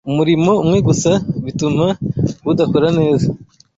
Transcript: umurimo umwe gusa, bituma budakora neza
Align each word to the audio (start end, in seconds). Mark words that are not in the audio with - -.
umurimo 0.09 0.51
umwe 0.63 0.79
gusa, 0.87 1.11
bituma 1.45 1.85
budakora 2.45 2.87
neza 2.99 3.27